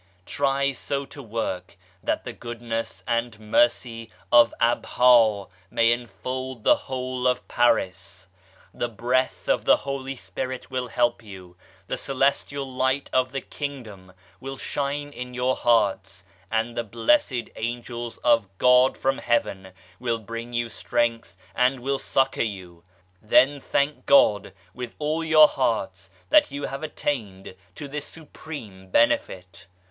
[0.25, 7.47] Try so to work that the Goodness and Mercy of Abha may enfold theVhole of
[7.47, 8.25] Paris.
[8.73, 14.13] The Breath of the Holy Spirit will help you, the Celestial Light of the Kingdom
[14.39, 20.51] will shine in your hearts, and the blessed Angels of God from Heaven will bring
[20.51, 22.83] you strength and will succour you.
[23.21, 29.67] Then thank God with all your hearts that you have attained to this supreme benefit.